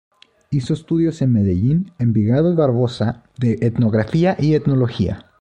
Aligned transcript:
Hizo 0.49 0.73
estudios 0.73 1.21
en 1.21 1.31
Medellín, 1.31 1.91
Envigado 1.99 2.51
y 2.51 2.55
Barbosa 2.55 3.21
de 3.37 3.59
Etnografía 3.61 4.35
y 4.39 4.55
Etnología. 4.55 5.27